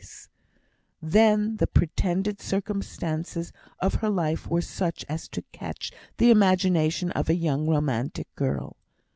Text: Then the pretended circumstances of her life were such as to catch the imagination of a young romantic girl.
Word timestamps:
Then 1.03 1.57
the 1.57 1.67
pretended 1.67 2.41
circumstances 2.41 3.53
of 3.79 3.93
her 4.01 4.09
life 4.09 4.47
were 4.47 4.63
such 4.63 5.05
as 5.07 5.27
to 5.27 5.43
catch 5.51 5.91
the 6.17 6.31
imagination 6.31 7.11
of 7.11 7.29
a 7.29 7.35
young 7.35 7.67
romantic 7.67 8.33
girl. 8.33 8.77